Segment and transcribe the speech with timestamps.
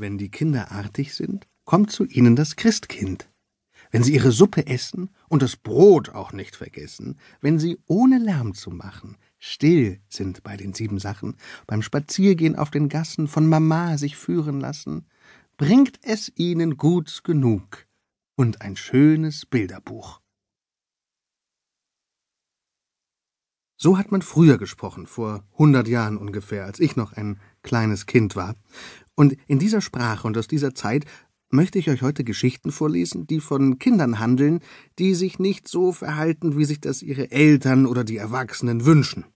[0.00, 3.28] Wenn die Kinder artig sind, kommt zu ihnen das Christkind.
[3.90, 8.54] Wenn sie ihre Suppe essen und das Brot auch nicht vergessen, wenn sie ohne Lärm
[8.54, 11.36] zu machen still sind bei den sieben Sachen,
[11.66, 15.06] beim Spaziergehen auf den Gassen von Mama sich führen lassen,
[15.58, 17.86] bringt es ihnen Guts genug
[18.36, 20.22] und ein schönes Bilderbuch.
[23.76, 28.36] So hat man früher gesprochen, vor hundert Jahren ungefähr, als ich noch ein kleines Kind
[28.36, 28.54] war.
[29.20, 31.04] Und in dieser Sprache und aus dieser Zeit
[31.50, 34.60] möchte ich euch heute Geschichten vorlesen, die von Kindern handeln,
[34.98, 39.26] die sich nicht so verhalten, wie sich das ihre Eltern oder die Erwachsenen wünschen.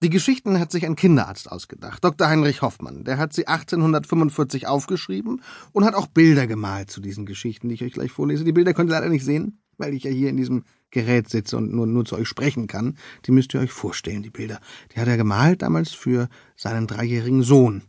[0.00, 2.28] Die Geschichten hat sich ein Kinderarzt ausgedacht, Dr.
[2.28, 3.02] Heinrich Hoffmann.
[3.02, 5.42] Der hat sie 1845 aufgeschrieben
[5.72, 8.44] und hat auch Bilder gemalt zu diesen Geschichten, die ich euch gleich vorlese.
[8.44, 11.56] Die Bilder könnt ihr leider nicht sehen, weil ich ja hier in diesem Gerät sitze
[11.56, 12.96] und nur, nur zu euch sprechen kann.
[13.26, 14.60] Die müsst ihr euch vorstellen, die Bilder.
[14.94, 17.82] Die hat er gemalt damals für seinen dreijährigen Sohn.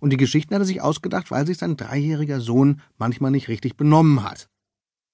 [0.00, 3.76] Und die Geschichten hat er sich ausgedacht, weil sich sein dreijähriger Sohn manchmal nicht richtig
[3.76, 4.48] benommen hat.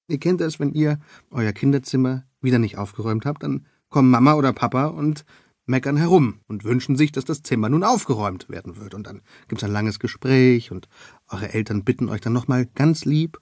[0.08, 0.98] Ihr kennt es, wenn ihr
[1.30, 5.24] euer Kinderzimmer wieder nicht aufgeräumt habt, dann kommen Mama oder Papa und
[5.66, 8.94] meckern herum und wünschen sich, dass das Zimmer nun aufgeräumt werden wird.
[8.94, 10.88] Und dann gibt's ein langes Gespräch und
[11.28, 13.38] eure Eltern bitten euch dann nochmal ganz lieb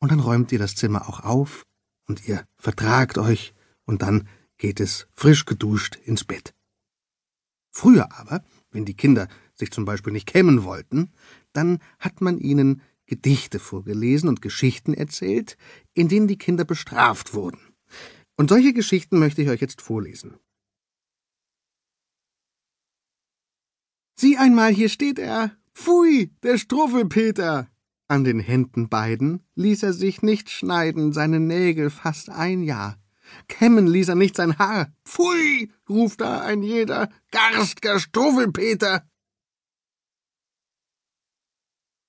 [0.00, 1.64] und dann räumt ihr das Zimmer auch auf
[2.06, 6.54] und ihr vertragt euch und dann geht es frisch geduscht ins Bett.
[7.70, 9.28] Früher aber, wenn die Kinder
[9.60, 11.12] sich zum Beispiel nicht kämmen wollten,
[11.52, 15.56] dann hat man ihnen Gedichte vorgelesen und Geschichten erzählt,
[15.94, 17.60] in denen die Kinder bestraft wurden.
[18.36, 20.38] Und solche Geschichten möchte ich euch jetzt vorlesen.
[24.14, 25.56] Sieh einmal, hier steht er.
[25.72, 27.68] Pfui, der Struffelpeter.
[28.06, 32.98] An den Händen beiden ließ er sich nicht schneiden, seine Nägel fast ein Jahr.
[33.48, 34.92] Kämmen ließ er nicht sein Haar.
[35.04, 39.08] Pfui, ruft da ein jeder, garstger Struffelpeter.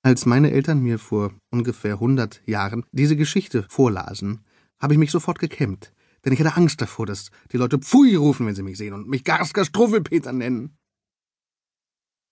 [0.04, 4.44] Als meine Eltern mir vor ungefähr hundert Jahren diese Geschichte vorlasen,
[4.80, 5.94] habe ich mich sofort gekämmt,
[6.26, 9.08] denn ich hatte Angst davor, dass die Leute Pfui rufen, wenn sie mich sehen und
[9.08, 10.76] mich Garsker Struffelpeter nennen.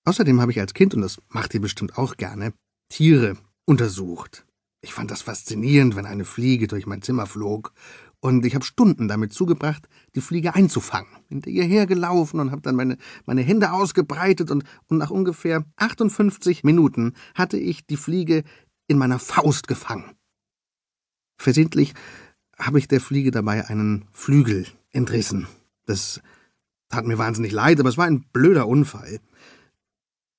[0.05, 2.53] Außerdem habe ich als Kind, und das macht ihr bestimmt auch gerne,
[2.91, 4.47] Tiere untersucht.
[4.81, 7.73] Ich fand das faszinierend, wenn eine Fliege durch mein Zimmer flog,
[8.21, 11.09] und ich habe Stunden damit zugebracht, die Fliege einzufangen.
[11.29, 16.63] Hinter ihr hergelaufen und habe dann meine, meine Hände ausgebreitet und, und nach ungefähr 58
[16.63, 18.43] Minuten hatte ich die Fliege
[18.87, 20.15] in meiner Faust gefangen.
[21.37, 21.93] Versehentlich
[22.57, 25.47] habe ich der Fliege dabei einen Flügel entrissen.
[25.85, 26.21] Das
[26.89, 29.19] tat mir wahnsinnig leid, aber es war ein blöder Unfall.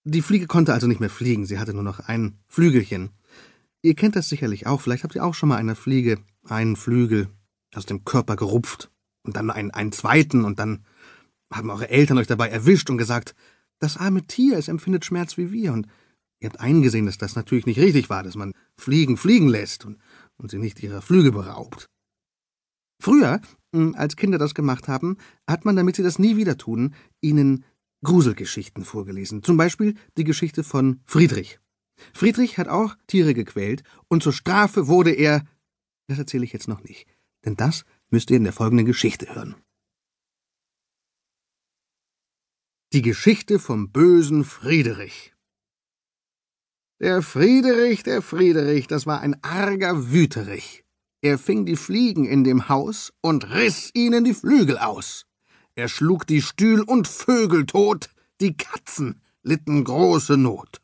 [0.04, 3.10] Die Fliege konnte also nicht mehr fliegen, sie hatte nur noch ein Flügelchen.
[3.82, 7.28] Ihr kennt das sicherlich auch, vielleicht habt ihr auch schon mal einer Fliege einen Flügel
[7.74, 8.90] aus dem Körper gerupft
[9.22, 10.84] und dann einen, einen zweiten und dann
[11.52, 13.34] haben eure Eltern euch dabei erwischt und gesagt,
[13.78, 15.86] das arme Tier, es empfindet Schmerz wie wir und
[16.40, 19.98] ihr habt eingesehen, dass das natürlich nicht richtig war, dass man Fliegen fliegen lässt und,
[20.36, 21.88] und sie nicht ihrer Flügel beraubt.
[23.00, 23.40] Früher,
[23.74, 25.16] hm, als Kinder das gemacht haben,
[25.48, 27.64] hat man, damit sie das nie wieder tun, ihnen
[28.04, 31.60] Gruselgeschichten vorgelesen, zum Beispiel die Geschichte von Friedrich.
[32.14, 35.44] Friedrich hat auch Tiere gequält, und zur Strafe wurde er.
[36.08, 37.06] Das erzähle ich jetzt noch nicht,
[37.44, 39.56] denn das müsst ihr in der folgenden Geschichte hören.
[42.92, 45.32] Die Geschichte vom bösen Friedrich.
[46.98, 50.84] Der Friedrich, der Friedrich, das war ein arger Wüterich.
[51.22, 55.26] Er fing die Fliegen in dem Haus und riß ihnen die Flügel aus.
[55.74, 60.80] Er schlug die Stühl und Vögel tot, die Katzen litten große Not.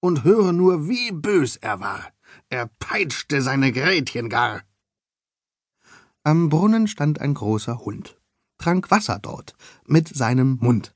[0.00, 2.12] Und höre nur, wie bös er war.
[2.48, 4.62] Er peitschte seine Gretchen gar.
[6.26, 8.20] Am Brunnen stand ein großer Hund,
[8.58, 9.54] trank Wasser dort
[9.86, 10.92] mit seinem Mund.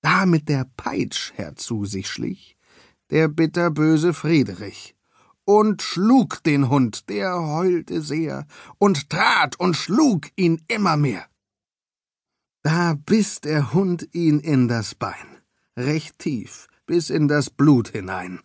[0.00, 2.56] Da mit der Peitsch herzu sich schlich,
[3.10, 4.96] der bitterböse Friedrich,
[5.44, 8.48] und schlug den Hund, der heulte sehr,
[8.78, 11.24] und trat und schlug ihn immer mehr.
[12.64, 15.38] Da biss der Hund ihn in das Bein,
[15.76, 18.40] recht tief, bis in das Blut hinein.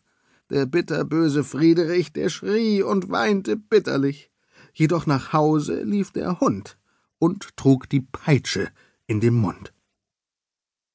[0.51, 4.29] Der bitterböse Friedrich, der schrie und weinte bitterlich.
[4.73, 6.77] Jedoch nach Hause lief der Hund
[7.19, 8.69] und trug die Peitsche
[9.05, 9.73] in dem Mund.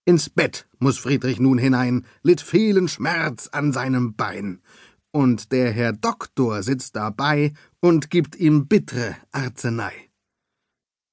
[0.04, 4.62] Ins Bett muss Friedrich nun hinein, litt vielen Schmerz an seinem Bein.
[5.10, 9.92] Und der Herr Doktor sitzt dabei und gibt ihm bittre Arznei.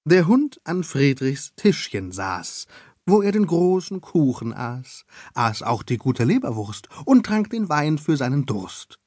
[0.05, 2.67] Der Hund an Friedrichs Tischchen saß,
[3.05, 7.97] wo er den großen Kuchen aß, aß auch die gute Leberwurst und trank den Wein
[7.97, 8.99] für seinen Durst.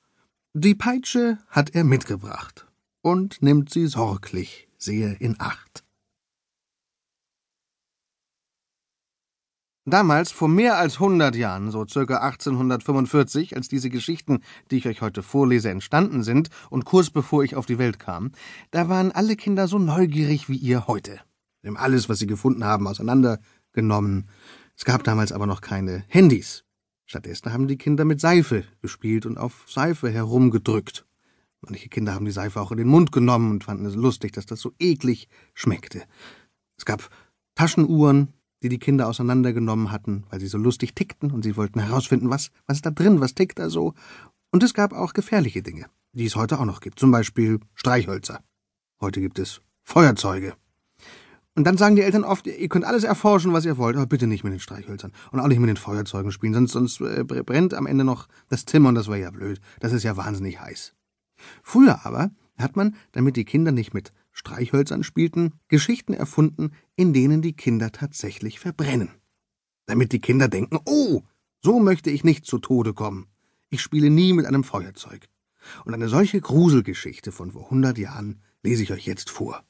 [0.54, 2.67] Die Peitsche hat er mitgebracht
[3.08, 5.82] und nimmt sie sorglich sehr in Acht.
[9.86, 14.40] Damals, vor mehr als hundert Jahren, so circa 1845, als diese Geschichten,
[14.70, 18.32] die ich euch heute vorlese, entstanden sind und kurz bevor ich auf die Welt kam,
[18.70, 21.20] da waren alle Kinder so neugierig wie ihr heute.
[21.64, 24.28] Haben alles, was sie gefunden haben, auseinandergenommen.
[24.76, 26.64] Es gab damals aber noch keine Handys.
[27.06, 31.07] Stattdessen haben die Kinder mit Seife gespielt und auf Seife herumgedrückt.
[31.60, 34.46] Manche Kinder haben die Seife auch in den Mund genommen und fanden es lustig, dass
[34.46, 36.02] das so eklig schmeckte.
[36.76, 37.10] Es gab
[37.54, 38.32] Taschenuhren,
[38.62, 42.50] die die Kinder auseinandergenommen hatten, weil sie so lustig tickten und sie wollten herausfinden, was,
[42.66, 43.94] was ist da drin, was tickt da so.
[44.50, 48.40] Und es gab auch gefährliche Dinge, die es heute auch noch gibt, zum Beispiel Streichhölzer.
[49.00, 50.54] Heute gibt es Feuerzeuge.
[51.54, 54.28] Und dann sagen die Eltern oft, ihr könnt alles erforschen, was ihr wollt, aber bitte
[54.28, 57.74] nicht mit den Streichhölzern und auch nicht mit den Feuerzeugen spielen, sonst, sonst äh, brennt
[57.74, 59.60] am Ende noch das Zimmer und das wäre ja blöd.
[59.80, 60.94] Das ist ja wahnsinnig heiß.
[61.62, 67.42] Früher aber hat man, damit die Kinder nicht mit Streichhölzern spielten, Geschichten erfunden, in denen
[67.42, 69.10] die Kinder tatsächlich verbrennen.
[69.86, 71.22] Damit die Kinder denken, oh,
[71.60, 73.26] so möchte ich nicht zu Tode kommen.
[73.70, 75.28] Ich spiele nie mit einem Feuerzeug.
[75.84, 79.64] Und eine solche Gruselgeschichte von vor hundert Jahren lese ich euch jetzt vor.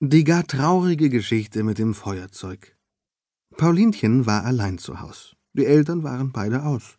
[0.00, 2.76] Die gar traurige Geschichte mit dem Feuerzeug.
[3.56, 5.36] Paulinchen war allein zu Haus.
[5.52, 6.98] Die Eltern waren beide aus.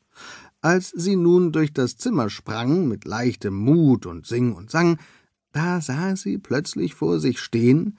[0.63, 4.97] Als sie nun durch das Zimmer sprang, mit leichtem Mut und sing und sang,
[5.51, 7.97] da sah sie plötzlich vor sich stehen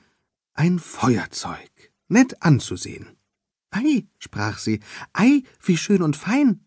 [0.54, 3.18] ein Feuerzeug, nett anzusehen.
[3.70, 4.80] Ei, sprach sie,
[5.12, 6.64] ei, wie schön und fein.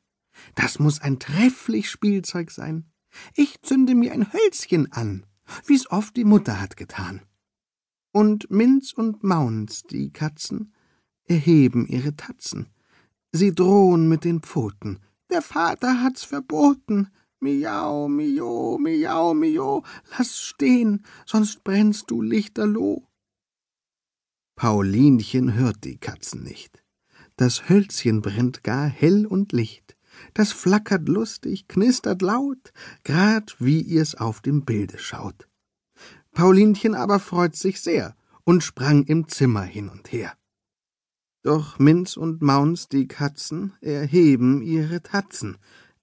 [0.54, 2.92] Das muss ein trefflich Spielzeug sein.
[3.34, 5.26] Ich zünde mir ein Hölzchen an,
[5.66, 7.24] wie's oft die Mutter hat getan.
[8.12, 10.74] Und Minz und Maunz, die Katzen,
[11.24, 12.68] erheben ihre Tatzen.
[13.32, 15.00] Sie drohen mit den Pfoten,
[15.30, 17.10] der Vater hat's verboten.
[17.40, 19.84] Miau, mio, miau, mio,
[20.18, 23.08] lass stehen, sonst brennst du lichterloh.
[24.56, 26.84] Paulinchen hört die Katzen nicht.
[27.36, 29.96] Das Hölzchen brennt gar hell und licht.
[30.34, 32.74] Das flackert lustig, knistert laut,
[33.04, 35.48] grad wie ihr's auf dem Bilde schaut.
[36.32, 40.36] Paulinchen aber freut sich sehr und sprang im Zimmer hin und her.
[41.48, 45.56] Doch Minz und Maunz, die Katzen, erheben ihre Tatzen.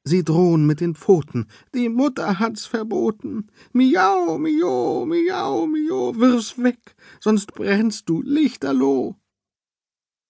[0.02, 1.49] Sie drohen mit den Pfoten.
[1.75, 3.49] Die Mutter hat's verboten.
[3.75, 9.17] Miau, mio, miau, mio, wirf's weg, sonst brennst du lichterloh.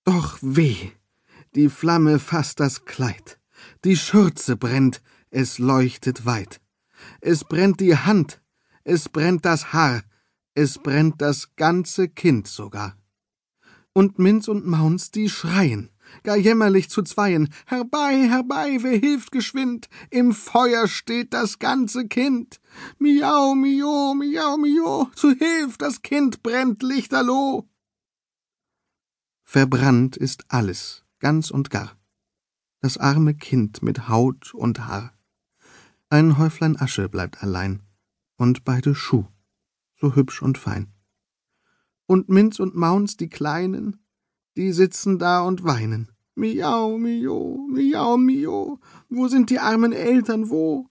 [0.02, 0.90] Doch weh,
[1.54, 3.38] die Flamme fasst das Kleid.
[3.84, 5.00] Die Schürze brennt,
[5.30, 6.60] es leuchtet weit.
[7.20, 8.42] Es brennt die Hand,
[8.82, 10.02] es brennt das Haar,
[10.54, 12.96] es brennt das ganze Kind sogar
[13.94, 15.88] und Minz und Maunz, die schreien,
[16.24, 22.60] gar jämmerlich zu zweien, herbei, herbei, wer hilft geschwind, im Feuer steht das ganze Kind.
[22.98, 27.68] Miau, mio, miau, mio, zu Hilf, das Kind brennt lichterloh.
[29.44, 31.96] Verbrannt ist alles, ganz und gar,
[32.80, 35.16] das arme Kind mit Haut und Haar.
[36.10, 37.80] Ein Häuflein Asche bleibt allein,
[38.36, 39.26] und beide Schuh,
[40.00, 40.93] so hübsch und fein
[42.06, 44.04] und Minz und Maunz, die Kleinen,
[44.56, 46.10] die sitzen da und weinen.
[46.36, 50.88] Miau, mio, miau, mio, wo sind die armen Eltern, wo?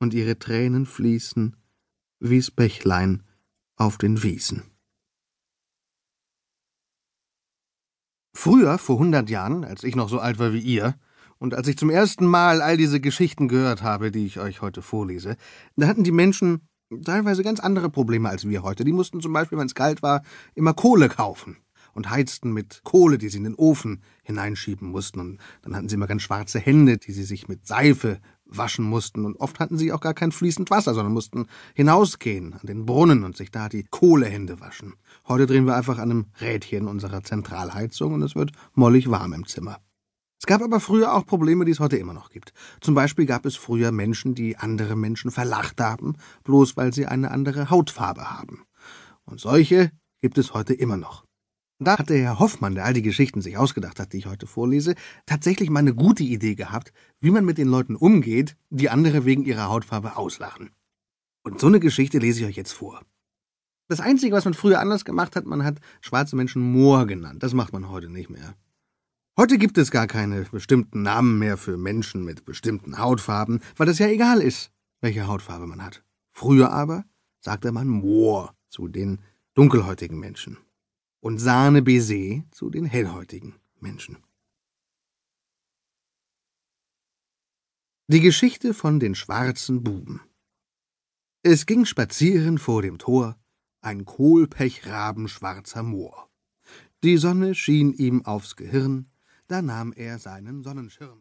[0.00, 1.56] Und ihre Tränen fließen
[2.22, 3.24] wie's Bächlein
[3.76, 4.62] auf den Wiesen.
[8.34, 10.98] Früher, vor hundert Jahren, als ich noch so alt war wie ihr,
[11.38, 14.80] und als ich zum ersten Mal all diese Geschichten gehört habe, die ich euch heute
[14.80, 15.36] vorlese,
[15.76, 16.68] da hatten die Menschen
[17.04, 18.84] teilweise ganz andere Probleme als wir heute.
[18.84, 20.22] Die mussten zum Beispiel, wenn es kalt war,
[20.54, 21.56] immer Kohle kaufen
[21.94, 25.20] und heizten mit Kohle, die sie in den Ofen hineinschieben mussten.
[25.20, 29.24] Und dann hatten sie immer ganz schwarze Hände, die sie sich mit Seife waschen mussten.
[29.24, 33.24] Und oft hatten sie auch gar kein fließend Wasser, sondern mussten hinausgehen an den Brunnen
[33.24, 34.94] und sich da die Kohlehände waschen.
[35.26, 39.46] Heute drehen wir einfach an einem Rädchen unserer Zentralheizung und es wird mollig warm im
[39.46, 39.78] Zimmer.
[40.42, 42.52] Es gab aber früher auch Probleme, die es heute immer noch gibt.
[42.80, 47.30] Zum Beispiel gab es früher Menschen, die andere Menschen verlacht haben, bloß weil sie eine
[47.30, 48.64] andere Hautfarbe haben.
[49.24, 51.24] Und solche gibt es heute immer noch.
[51.78, 54.48] Da hat der Herr Hoffmann, der all die Geschichten sich ausgedacht hat, die ich heute
[54.48, 54.96] vorlese,
[55.26, 59.44] tatsächlich mal eine gute Idee gehabt, wie man mit den Leuten umgeht, die andere wegen
[59.44, 60.70] ihrer Hautfarbe auslachen.
[61.44, 63.00] Und so eine Geschichte lese ich euch jetzt vor.
[63.86, 67.44] Das Einzige, was man früher anders gemacht hat, man hat schwarze Menschen Moor genannt.
[67.44, 68.56] Das macht man heute nicht mehr.
[69.38, 73.98] Heute gibt es gar keine bestimmten Namen mehr für Menschen mit bestimmten Hautfarben, weil es
[73.98, 74.70] ja egal ist,
[75.00, 76.04] welche Hautfarbe man hat.
[76.32, 77.06] Früher aber
[77.40, 79.22] sagte man Moor zu den
[79.54, 80.58] dunkelhäutigen Menschen
[81.20, 84.18] und Sahne Baiser zu den hellhäutigen Menschen.
[88.08, 90.20] Die Geschichte von den schwarzen Buben
[91.42, 93.38] Es ging spazieren vor dem Tor
[93.80, 96.28] ein Kohlpechraben schwarzer Moor.
[97.02, 99.08] Die Sonne schien ihm aufs Gehirn,
[99.48, 101.20] da nahm er seinen Sonnenschirm.